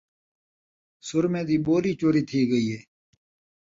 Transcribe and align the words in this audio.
سرمے 1.07 1.41
دی 1.47 1.57
ٻوری 1.65 1.91
چوری 1.99 2.23
تھی 2.29 2.39
ڳئی 2.49 2.65
ہے 2.71 2.79